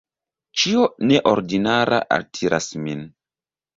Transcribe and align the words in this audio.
Ĉio 0.61 0.85
neordinara 1.11 2.01
altiras 2.17 2.71
min. 2.87 3.05